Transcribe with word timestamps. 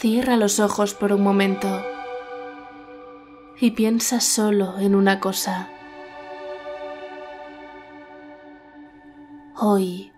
Cierra 0.00 0.36
los 0.36 0.60
ojos 0.60 0.94
por 0.94 1.12
un 1.12 1.24
momento 1.24 1.84
y 3.58 3.72
piensa 3.72 4.20
solo 4.20 4.78
en 4.78 4.94
una 4.94 5.18
cosa. 5.18 5.68
Hoy 9.56 10.12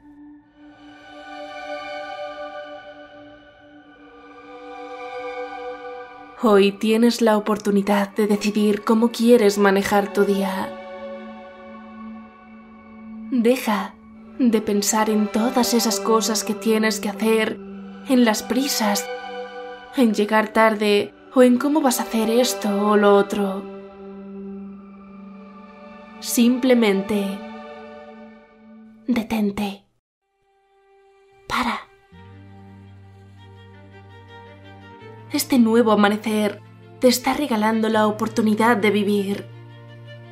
Hoy 6.43 6.73
tienes 6.73 7.23
la 7.23 7.39
oportunidad 7.39 8.15
de 8.15 8.27
decidir 8.27 8.85
cómo 8.85 9.11
quieres 9.11 9.57
manejar 9.57 10.13
tu 10.13 10.27
día. 10.27 10.69
Deja 13.31 13.95
de 14.39 14.61
pensar 14.61 15.09
en 15.09 15.27
todas 15.33 15.73
esas 15.73 16.01
cosas 16.01 16.45
que 16.45 16.53
tienes 16.53 17.01
que 17.01 17.09
hacer, 17.09 17.59
en 18.09 18.27
las 18.27 18.43
prisas, 18.43 19.09
en 19.97 20.15
llegar 20.15 20.49
tarde 20.49 21.15
o 21.35 21.43
en 21.43 21.59
cómo 21.59 21.81
vas 21.81 22.01
a 22.01 22.05
hacer 22.05 22.31
esto 22.31 22.91
o 22.91 22.97
lo 22.97 23.15
otro. 23.15 23.63
Simplemente 26.21 27.39
detente. 29.07 29.85
Para. 31.49 31.91
este 35.33 35.59
nuevo 35.59 35.93
amanecer 35.93 36.61
te 36.99 37.09
está 37.09 37.35
regalando 37.35 37.89
la 37.89 38.07
oportunidad 38.07 38.77
de 38.77 38.91
vivir, 38.91 39.47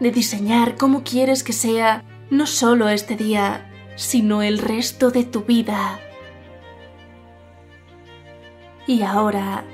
de 0.00 0.10
diseñar 0.10 0.77
cómo 0.77 1.02
quieres 1.02 1.42
que 1.42 1.52
sea 1.52 2.04
no 2.30 2.46
solo 2.46 2.88
este 2.88 3.16
día, 3.16 3.70
sino 3.96 4.42
el 4.42 4.58
resto 4.58 5.10
de 5.10 5.24
tu 5.24 5.42
vida. 5.42 6.00
Y 8.89 9.03
ahora, 9.03 9.64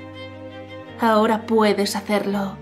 ahora 0.99 1.45
puedes 1.45 1.95
hacerlo. 1.95 2.57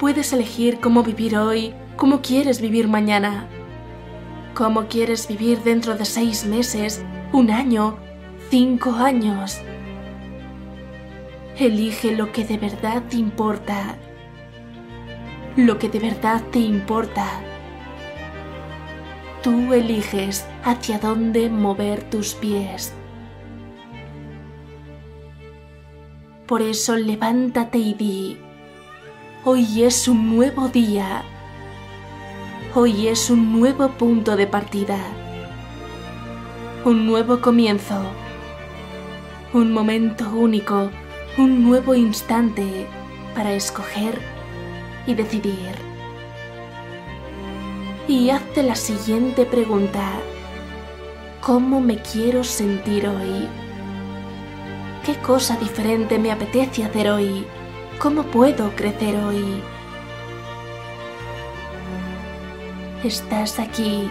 Puedes 0.00 0.32
elegir 0.32 0.80
cómo 0.80 1.04
vivir 1.04 1.36
hoy, 1.36 1.74
cómo 1.94 2.22
quieres 2.22 2.60
vivir 2.60 2.88
mañana, 2.88 3.46
cómo 4.52 4.88
quieres 4.88 5.28
vivir 5.28 5.62
dentro 5.62 5.94
de 5.94 6.04
seis 6.06 6.44
meses 6.44 7.04
un 7.32 7.52
año, 7.52 7.96
cinco 8.50 8.90
años. 8.90 9.60
Elige 11.56 12.16
lo 12.16 12.32
que 12.32 12.44
de 12.44 12.58
verdad 12.58 13.04
te 13.08 13.16
importa. 13.16 13.96
Lo 15.54 15.78
que 15.78 15.88
de 15.88 16.00
verdad 16.00 16.42
te 16.50 16.58
importa. 16.58 17.55
Tú 19.46 19.72
eliges 19.72 20.44
hacia 20.64 20.98
dónde 20.98 21.48
mover 21.48 22.02
tus 22.10 22.34
pies. 22.34 22.92
Por 26.48 26.62
eso 26.62 26.96
levántate 26.96 27.78
y 27.78 27.94
di, 27.94 28.38
hoy 29.44 29.84
es 29.84 30.08
un 30.08 30.34
nuevo 30.34 30.66
día. 30.68 31.22
Hoy 32.74 33.06
es 33.06 33.30
un 33.30 33.60
nuevo 33.60 33.90
punto 33.90 34.34
de 34.34 34.48
partida 34.48 34.98
un 36.84 37.06
nuevo 37.06 37.40
comienzo, 37.40 38.02
un 39.52 39.72
momento 39.72 40.28
único, 40.30 40.90
un 41.38 41.62
nuevo 41.62 41.94
instante 41.94 42.88
para 43.32 43.52
escoger 43.52 44.20
y 45.06 45.14
decidir. 45.14 45.95
Y 48.08 48.30
hazte 48.30 48.62
la 48.62 48.74
siguiente 48.74 49.44
pregunta. 49.46 50.12
¿Cómo 51.40 51.80
me 51.80 51.98
quiero 51.98 52.44
sentir 52.44 53.06
hoy? 53.06 53.48
¿Qué 55.04 55.16
cosa 55.16 55.56
diferente 55.56 56.18
me 56.18 56.32
apetece 56.32 56.84
hacer 56.84 57.08
hoy? 57.08 57.46
¿Cómo 57.98 58.24
puedo 58.24 58.70
crecer 58.76 59.16
hoy? 59.16 59.62
Estás 63.04 63.58
aquí 63.58 64.08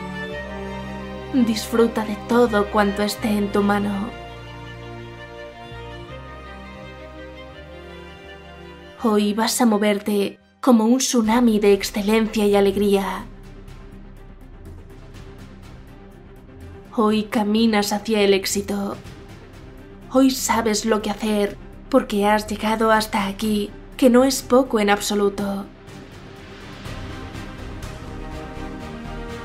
Disfruta 1.43 2.05
de 2.05 2.15
todo 2.29 2.71
cuanto 2.71 3.03
esté 3.03 3.27
en 3.27 3.51
tu 3.51 3.61
mano. 3.61 4.09
Hoy 9.03 9.33
vas 9.33 9.59
a 9.59 9.65
moverte 9.65 10.39
como 10.61 10.85
un 10.85 10.99
tsunami 10.99 11.59
de 11.59 11.73
excelencia 11.73 12.45
y 12.45 12.55
alegría. 12.55 13.25
Hoy 16.97 17.23
caminas 17.23 17.91
hacia 17.91 18.21
el 18.21 18.33
éxito. 18.33 18.95
Hoy 20.13 20.31
sabes 20.31 20.85
lo 20.85 21.01
que 21.01 21.09
hacer 21.09 21.57
porque 21.89 22.25
has 22.25 22.47
llegado 22.47 22.89
hasta 22.89 23.27
aquí, 23.27 23.69
que 23.97 24.09
no 24.09 24.23
es 24.23 24.41
poco 24.41 24.79
en 24.79 24.89
absoluto. 24.89 25.65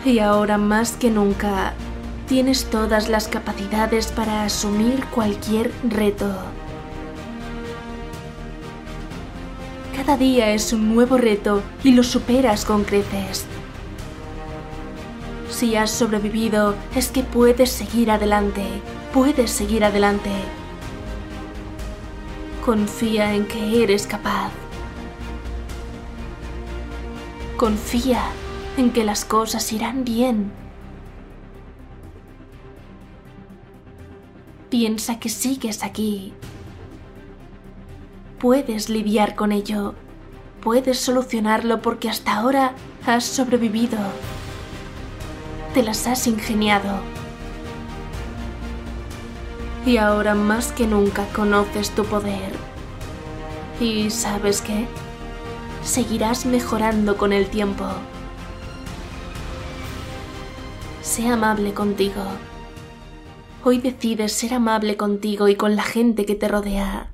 Y 0.04 0.20
ahora 0.20 0.58
más 0.58 0.92
que 0.92 1.10
nunca, 1.10 1.74
tienes 2.28 2.66
todas 2.70 3.08
las 3.08 3.26
capacidades 3.26 4.12
para 4.12 4.44
asumir 4.44 5.04
cualquier 5.06 5.72
reto. 5.82 6.32
Cada 9.96 10.16
día 10.16 10.52
es 10.52 10.72
un 10.72 10.94
nuevo 10.94 11.18
reto 11.18 11.64
y 11.82 11.94
lo 11.94 12.04
superas 12.04 12.64
con 12.64 12.84
creces. 12.84 13.44
Si 15.50 15.76
has 15.76 15.90
sobrevivido 15.90 16.74
es 16.94 17.10
que 17.10 17.22
puedes 17.22 17.70
seguir 17.70 18.10
adelante, 18.10 18.64
puedes 19.12 19.50
seguir 19.50 19.84
adelante. 19.84 20.30
Confía 22.64 23.34
en 23.34 23.46
que 23.46 23.82
eres 23.82 24.06
capaz. 24.06 24.52
Confía 27.56 28.22
en 28.78 28.92
que 28.92 29.04
las 29.04 29.24
cosas 29.24 29.70
irán 29.72 30.04
bien. 30.04 30.52
Piensa 34.70 35.18
que 35.18 35.28
sigues 35.28 35.82
aquí. 35.82 36.32
Puedes 38.38 38.88
lidiar 38.88 39.34
con 39.34 39.52
ello. 39.52 39.94
Puedes 40.62 40.98
solucionarlo 41.00 41.82
porque 41.82 42.08
hasta 42.08 42.36
ahora 42.36 42.72
has 43.04 43.24
sobrevivido. 43.24 43.98
Te 45.74 45.84
las 45.84 46.08
has 46.08 46.26
ingeniado. 46.26 46.98
Y 49.86 49.98
ahora 49.98 50.34
más 50.34 50.72
que 50.72 50.88
nunca 50.88 51.26
conoces 51.32 51.90
tu 51.90 52.04
poder. 52.04 52.52
¿Y 53.80 54.10
sabes 54.10 54.62
qué? 54.62 54.86
Seguirás 55.84 56.44
mejorando 56.44 57.16
con 57.16 57.32
el 57.32 57.46
tiempo. 57.46 57.84
Sé 61.02 61.28
amable 61.28 61.72
contigo. 61.72 62.24
Hoy 63.62 63.78
decides 63.78 64.32
ser 64.32 64.54
amable 64.54 64.96
contigo 64.96 65.46
y 65.48 65.54
con 65.54 65.76
la 65.76 65.84
gente 65.84 66.26
que 66.26 66.34
te 66.34 66.48
rodea. 66.48 67.10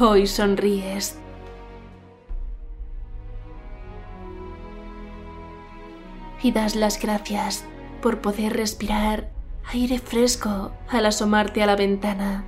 Hoy 0.00 0.26
sonríes. 0.26 1.18
Y 6.42 6.52
das 6.52 6.74
las 6.74 7.00
gracias 7.00 7.64
por 8.00 8.20
poder 8.20 8.54
respirar 8.54 9.30
aire 9.72 9.98
fresco 9.98 10.72
al 10.88 11.06
asomarte 11.06 11.62
a 11.62 11.66
la 11.66 11.76
ventana. 11.76 12.44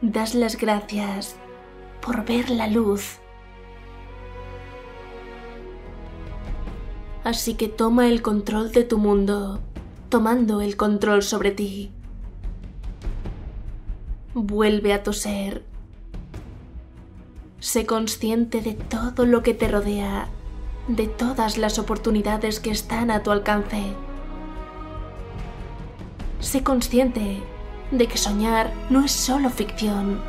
Das 0.00 0.34
las 0.34 0.56
gracias 0.56 1.36
por 2.00 2.24
ver 2.24 2.50
la 2.50 2.68
luz 2.68 3.18
Así 7.28 7.56
que 7.56 7.68
toma 7.68 8.08
el 8.08 8.22
control 8.22 8.72
de 8.72 8.84
tu 8.84 8.96
mundo, 8.96 9.60
tomando 10.08 10.62
el 10.62 10.78
control 10.78 11.22
sobre 11.22 11.50
ti. 11.50 11.90
Vuelve 14.32 14.94
a 14.94 15.02
tu 15.02 15.12
ser. 15.12 15.62
Sé 17.60 17.84
consciente 17.84 18.62
de 18.62 18.72
todo 18.72 19.26
lo 19.26 19.42
que 19.42 19.52
te 19.52 19.68
rodea, 19.68 20.30
de 20.88 21.06
todas 21.06 21.58
las 21.58 21.78
oportunidades 21.78 22.58
que 22.58 22.70
están 22.70 23.10
a 23.10 23.22
tu 23.22 23.30
alcance. 23.30 23.94
Sé 26.40 26.62
consciente 26.62 27.42
de 27.90 28.06
que 28.06 28.18
soñar 28.18 28.72
no 28.90 29.04
es 29.04 29.12
solo 29.12 29.50
ficción. 29.50 30.20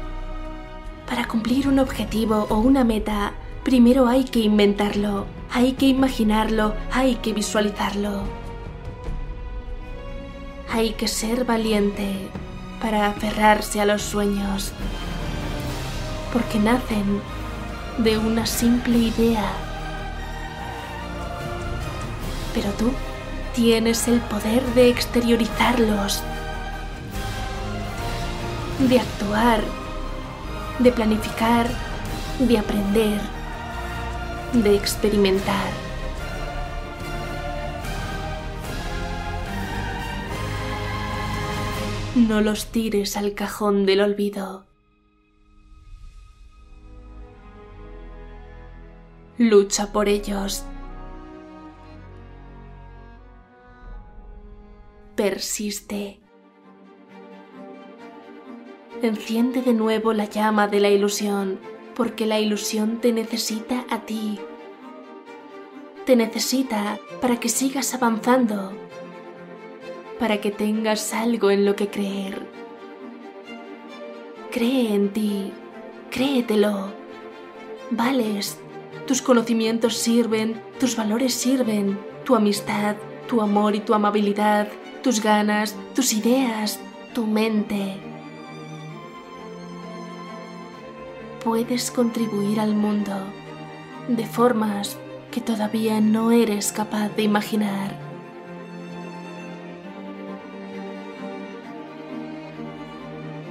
Para 1.07 1.27
cumplir 1.27 1.67
un 1.67 1.79
objetivo 1.79 2.45
o 2.49 2.59
una 2.59 2.83
meta, 2.83 3.33
primero 3.63 4.07
hay 4.07 4.25
que 4.25 4.39
inventarlo 4.39 5.25
hay 5.51 5.73
que 5.73 5.87
imaginarlo, 5.87 6.75
hay 6.91 7.15
que 7.15 7.33
visualizarlo. 7.33 8.21
Hay 10.71 10.91
que 10.91 11.07
ser 11.07 11.45
valiente 11.45 12.29
para 12.79 13.07
aferrarse 13.07 13.81
a 13.81 13.85
los 13.85 14.03
sueños, 14.03 14.71
porque 16.31 16.59
nacen 16.59 17.21
de 17.97 18.17
una 18.19 18.45
simple 18.45 18.97
idea. 18.97 19.68
Pero 22.61 22.73
tú 22.73 22.91
tienes 23.55 24.09
el 24.09 24.19
poder 24.19 24.61
de 24.75 24.89
exteriorizarlos, 24.89 26.21
de 28.79 28.99
actuar, 28.99 29.61
de 30.79 30.91
planificar, 30.91 31.69
de 32.39 32.57
aprender, 32.57 33.21
de 34.51 34.75
experimentar. 34.75 35.71
No 42.15 42.41
los 42.41 42.65
tires 42.65 43.15
al 43.15 43.35
cajón 43.35 43.85
del 43.85 44.01
olvido. 44.01 44.65
Lucha 49.37 49.93
por 49.93 50.09
ellos. 50.09 50.65
Persiste. 55.19 56.17
Enciende 59.01 59.61
de 59.61 59.73
nuevo 59.73 60.13
la 60.13 60.23
llama 60.23 60.69
de 60.69 60.79
la 60.79 60.87
ilusión, 60.87 61.59
porque 61.93 62.25
la 62.25 62.39
ilusión 62.39 63.01
te 63.01 63.11
necesita 63.11 63.85
a 63.89 64.05
ti. 64.05 64.39
Te 66.05 66.15
necesita 66.15 66.99
para 67.19 67.37
que 67.37 67.49
sigas 67.49 67.93
avanzando, 67.93 68.71
para 70.19 70.39
que 70.39 70.51
tengas 70.51 71.13
algo 71.13 71.51
en 71.51 71.65
lo 71.65 71.75
que 71.75 71.89
creer. 71.89 72.47
Cree 74.51 74.95
en 74.95 75.11
ti, 75.11 75.51
créetelo. 76.11 76.93
Vales, 77.91 78.57
tus 79.05 79.21
conocimientos 79.21 79.97
sirven, 79.97 80.63
tus 80.79 80.95
valores 80.95 81.33
sirven, 81.33 81.99
tu 82.23 82.37
amistad, 82.37 82.95
tu 83.27 83.41
amor 83.41 83.75
y 83.75 83.81
tu 83.81 83.93
amabilidad, 83.93 84.69
tus 85.01 85.21
ganas, 85.21 85.75
tus 85.95 86.13
ideas, 86.13 86.79
tu 87.13 87.25
mente. 87.25 87.97
Puedes 91.43 91.89
contribuir 91.91 92.59
al 92.59 92.75
mundo 92.75 93.13
de 94.07 94.25
formas 94.25 94.97
que 95.31 95.41
todavía 95.41 96.01
no 96.01 96.31
eres 96.31 96.71
capaz 96.71 97.09
de 97.15 97.23
imaginar. 97.23 97.97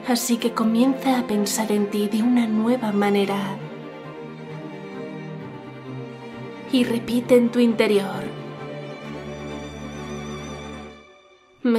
Así 0.06 0.38
que 0.38 0.52
comienza 0.52 1.18
a 1.18 1.26
pensar 1.26 1.70
en 1.70 1.90
ti 1.90 2.08
de 2.08 2.22
una 2.22 2.46
nueva 2.46 2.92
manera. 2.92 3.58
Y 6.72 6.84
repite 6.84 7.36
en 7.36 7.50
tu 7.50 7.58
interior. 7.58 8.27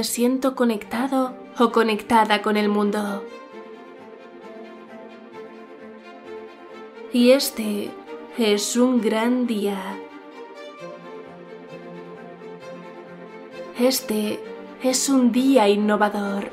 Me 0.00 0.04
siento 0.04 0.54
conectado 0.54 1.34
o 1.58 1.72
conectada 1.72 2.40
con 2.40 2.56
el 2.56 2.70
mundo. 2.70 3.22
Y 7.12 7.32
este 7.32 7.90
es 8.38 8.76
un 8.76 9.02
gran 9.02 9.46
día. 9.46 9.98
Este 13.78 14.42
es 14.82 15.10
un 15.10 15.32
día 15.32 15.68
innovador. 15.68 16.48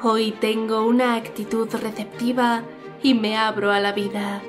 Hoy 0.00 0.30
tengo 0.30 0.86
una 0.86 1.16
actitud 1.16 1.68
receptiva 1.74 2.62
y 3.02 3.14
me 3.14 3.36
abro 3.36 3.72
a 3.72 3.80
la 3.80 3.90
vida. 3.90 4.42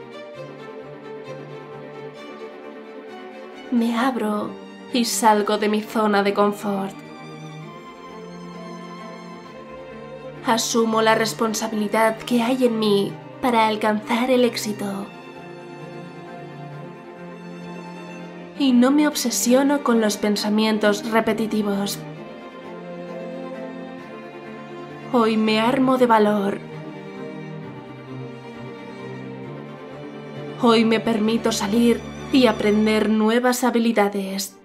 Me 3.72 3.98
abro 3.98 4.52
y 4.94 5.06
salgo 5.06 5.58
de 5.58 5.70
mi 5.70 5.82
zona 5.82 6.24
de 6.24 6.34
confort. 6.34 6.96
Asumo 10.46 11.02
la 11.02 11.16
responsabilidad 11.16 12.18
que 12.18 12.42
hay 12.42 12.66
en 12.66 12.80
mí 12.80 13.14
para 13.42 13.68
alcanzar 13.68 14.32
el 14.32 14.44
éxito. 14.44 15.06
Y 18.60 18.74
no 18.74 18.92
me 18.92 19.08
obsesiono 19.08 19.84
con 19.84 20.02
los 20.02 20.18
pensamientos 20.18 21.10
repetitivos 21.10 22.00
Hoy 25.14 25.36
me 25.36 25.60
armo 25.60 25.98
de 25.98 26.06
valor. 26.06 26.58
Hoy 30.62 30.86
me 30.86 31.02
permito 31.02 31.52
salir 31.52 32.00
y 32.32 32.48
aprender 32.48 33.10
nuevas 33.10 33.66
habilidades. 33.66 34.61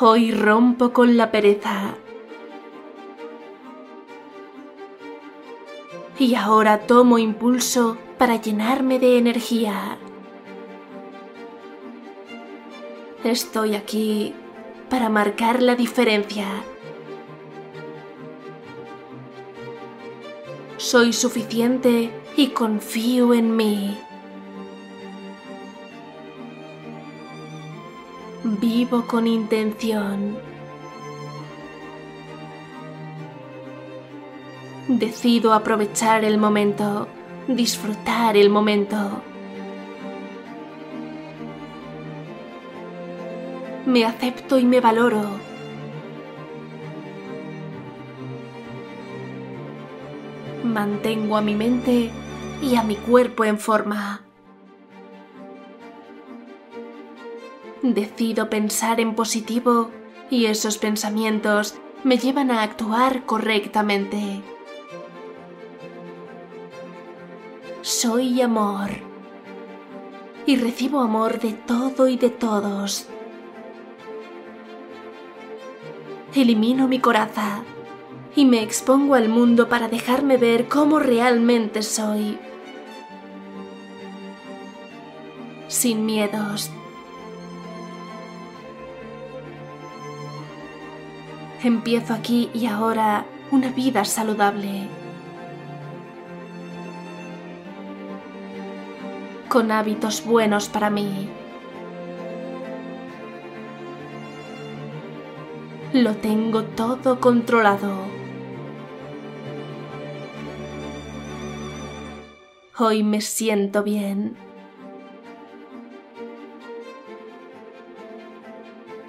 Hoy 0.00 0.30
rompo 0.30 0.92
con 0.92 1.16
la 1.16 1.32
pereza. 1.32 1.96
Y 6.20 6.36
ahora 6.36 6.86
tomo 6.86 7.18
impulso 7.18 7.98
para 8.16 8.36
llenarme 8.36 9.00
de 9.00 9.18
energía. 9.18 9.98
Estoy 13.24 13.74
aquí 13.74 14.36
para 14.88 15.08
marcar 15.08 15.62
la 15.62 15.74
diferencia. 15.74 16.46
Soy 20.76 21.12
suficiente 21.12 22.12
y 22.36 22.50
confío 22.50 23.34
en 23.34 23.56
mí. 23.56 23.98
Vivo 28.70 29.06
con 29.06 29.26
intención. 29.26 30.36
Decido 34.88 35.54
aprovechar 35.54 36.22
el 36.22 36.36
momento, 36.36 37.08
disfrutar 37.48 38.36
el 38.36 38.50
momento. 38.50 39.22
me 43.86 44.04
acepto 44.04 44.58
y 44.58 44.66
me 44.66 44.82
valoro. 44.82 45.22
Mantengo 50.62 51.38
a 51.38 51.40
mi 51.40 51.54
mente 51.54 52.10
y 52.60 52.76
a 52.76 52.82
mi 52.82 52.96
cuerpo 52.96 53.46
en 53.46 53.58
forma. 53.58 54.27
Decido 57.82 58.50
pensar 58.50 59.00
en 59.00 59.14
positivo 59.14 59.90
y 60.30 60.46
esos 60.46 60.78
pensamientos 60.78 61.76
me 62.04 62.18
llevan 62.18 62.50
a 62.50 62.62
actuar 62.62 63.24
correctamente. 63.24 64.42
Soy 67.82 68.40
amor 68.42 68.90
y 70.46 70.56
recibo 70.56 71.00
amor 71.00 71.40
de 71.40 71.52
todo 71.52 72.08
y 72.08 72.16
de 72.16 72.30
todos. 72.30 73.08
elimino 76.40 76.88
mi 76.88 76.98
coraza 77.00 77.62
y 78.36 78.44
me 78.44 78.62
expongo 78.62 79.14
al 79.14 79.28
mundo 79.28 79.68
para 79.68 79.88
dejarme 79.88 80.36
ver 80.36 80.68
cómo 80.68 80.98
realmente 80.98 81.82
soy. 81.82 82.38
Sin 85.68 86.06
miedos. 86.06 86.70
Empiezo 91.62 92.14
aquí 92.14 92.50
y 92.54 92.66
ahora 92.66 93.24
una 93.50 93.70
vida 93.70 94.04
saludable. 94.04 94.88
Con 99.48 99.72
hábitos 99.72 100.24
buenos 100.24 100.68
para 100.68 100.88
mí. 100.88 101.28
Lo 105.92 106.14
tengo 106.14 106.62
todo 106.62 107.18
controlado. 107.18 107.90
Hoy 112.78 113.02
me 113.02 113.20
siento 113.20 113.82
bien. 113.82 114.36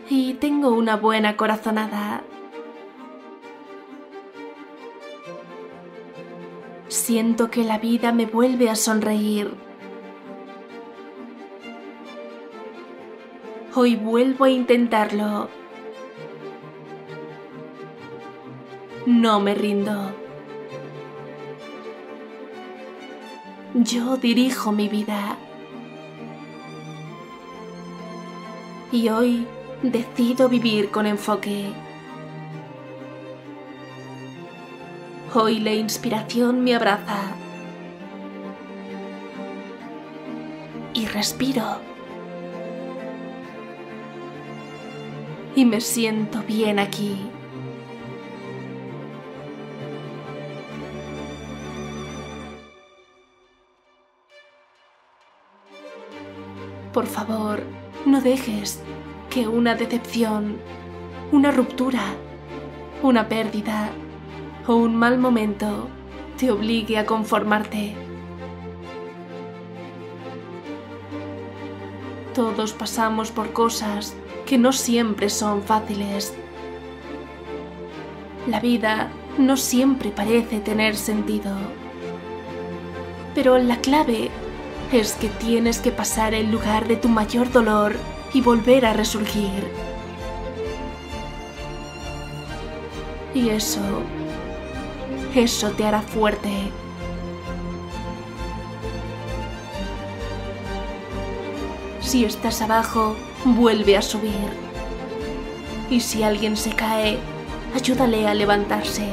Y 0.10 0.34
tengo 0.36 0.70
una 0.70 0.96
buena 0.96 1.38
corazonada. 1.38 2.24
Siento 6.90 7.52
que 7.52 7.64
la 7.64 7.78
vida 7.78 8.12
me 8.12 8.26
vuelve 8.26 8.68
a 8.68 8.76
sonreír. 8.76 9.54
Hoy 13.76 13.96
vuelvo 13.96 14.46
a 14.46 14.50
intentarlo. 14.50 15.50
No 19.06 19.40
me 19.40 19.54
rindo. 19.54 20.12
Yo 23.76 24.18
dirijo 24.18 24.72
mi 24.72 24.90
vida. 24.90 25.38
Y 28.92 29.10
hoy 29.10 29.46
decido 29.84 30.50
vivir 30.50 30.90
con 30.90 31.06
enfoque. 31.06 31.72
Hoy 35.36 35.60
la 35.60 35.72
inspiración 35.72 36.64
me 36.64 36.74
abraza. 36.74 37.36
Y 40.96 41.06
respiro. 41.06 41.82
Y 45.56 45.66
me 45.66 45.82
siento 45.82 46.42
bien 46.48 46.80
aquí. 46.80 47.16
Por 56.92 57.06
favor, 57.06 57.62
no 58.08 58.20
dejes 58.20 58.82
que 59.30 59.48
una 59.48 59.76
decepción, 59.76 60.58
una 61.32 61.52
ruptura, 61.52 62.02
una 63.04 63.30
pérdida 63.30 63.92
o 64.68 64.76
un 64.76 64.96
mal 64.96 65.18
momento 65.18 65.88
te 66.38 66.52
obligue 66.52 66.98
a 66.98 67.06
conformarte. 67.06 67.96
Todos 72.34 72.74
pasamos 72.74 73.32
por 73.32 73.52
cosas 73.52 74.16
que 74.46 74.58
no 74.58 74.72
siempre 74.72 75.30
son 75.30 75.62
fáciles. 75.62 76.34
La 78.48 78.60
vida 78.60 79.12
no 79.38 79.58
siempre 79.58 80.12
parece 80.12 80.60
tener 80.60 80.96
sentido. 80.96 81.52
Pero 83.36 83.58
la 83.58 83.78
clave 83.78 84.30
es 84.92 85.14
que 85.14 85.30
tienes 85.30 85.80
que 85.80 85.92
pasar 85.92 86.34
el 86.34 86.52
lugar 86.52 86.88
de 86.88 86.96
tu 86.96 87.10
mayor 87.10 87.52
dolor 87.52 87.96
y 88.34 88.42
volver 88.42 88.86
a 88.86 88.94
resurgir. 88.94 89.72
Y 93.34 93.50
eso, 93.50 93.82
eso 95.36 95.72
te 95.72 95.86
hará 95.86 96.02
fuerte. 96.02 96.72
Si 102.02 102.26
estás 102.26 102.62
abajo, 102.62 103.16
vuelve 103.46 103.98
a 103.98 104.02
subir. 104.02 104.50
Y 105.90 106.00
si 106.00 106.24
alguien 106.24 106.58
se 106.58 106.72
cae, 106.72 107.20
ayúdale 107.76 108.28
a 108.28 108.34
levantarse. 108.34 109.08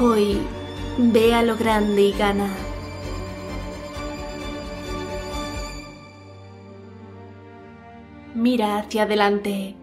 Hoy 0.00 0.40
Ve 0.98 1.32
a 1.34 1.42
lo 1.42 1.56
grande 1.56 2.02
y 2.02 2.12
gana. 2.12 2.50
Mira 8.34 8.78
hacia 8.78 9.04
adelante. 9.04 9.79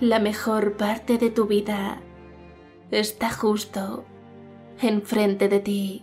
La 0.00 0.18
mejor 0.18 0.76
parte 0.76 1.18
de 1.18 1.30
tu 1.30 1.46
vida 1.46 2.00
está 2.90 3.30
justo 3.30 4.04
enfrente 4.82 5.48
de 5.48 5.60
ti. 5.60 6.02